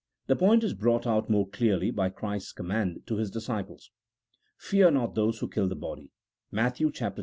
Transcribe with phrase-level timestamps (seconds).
[0.25, 3.91] The point is brought out more clearly by Christ's command to His disciples,
[4.57, 6.09] "Fear not those who kill the body"
[6.51, 6.81] (Matt.